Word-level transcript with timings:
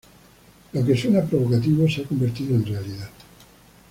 Lo 0.73 0.83
que 0.83 0.97
suena 0.97 1.21
provocativo 1.23 1.87
se 1.87 2.01
ha 2.01 2.05
convertido 2.07 2.55
en 2.55 2.65
realidad. 2.65 3.09